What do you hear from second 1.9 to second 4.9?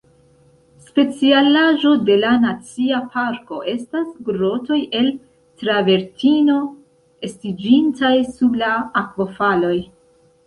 de la nacia parko estas grotoj